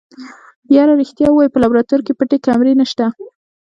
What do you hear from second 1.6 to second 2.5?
لابراتوار کې پټې